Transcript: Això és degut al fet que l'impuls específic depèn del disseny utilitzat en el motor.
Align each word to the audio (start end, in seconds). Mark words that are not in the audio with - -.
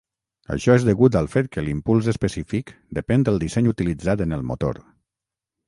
Això 0.53 0.77
és 0.79 0.85
degut 0.87 1.17
al 1.19 1.29
fet 1.33 1.49
que 1.57 1.63
l'impuls 1.65 2.09
específic 2.15 2.73
depèn 3.01 3.29
del 3.29 3.39
disseny 3.47 3.71
utilitzat 3.75 4.27
en 4.29 4.37
el 4.39 4.47
motor. 4.55 4.85